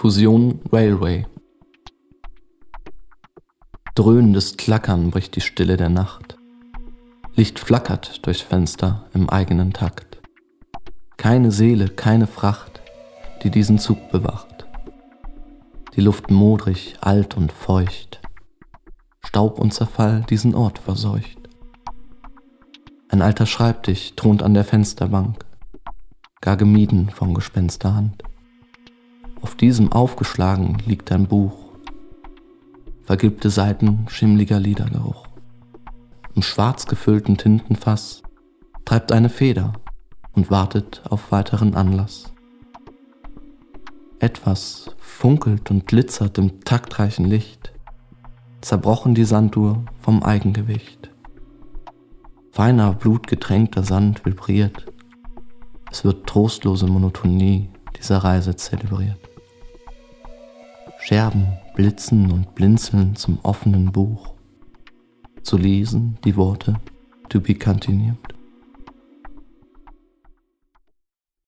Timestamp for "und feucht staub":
17.36-19.58